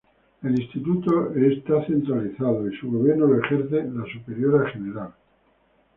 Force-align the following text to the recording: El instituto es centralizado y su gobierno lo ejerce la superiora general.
El 0.41 0.59
instituto 0.59 1.31
es 1.35 1.61
centralizado 1.85 2.67
y 2.67 2.75
su 2.77 2.89
gobierno 2.89 3.27
lo 3.27 3.37
ejerce 3.39 3.83
la 3.83 4.03
superiora 4.11 4.67
general. 4.71 5.13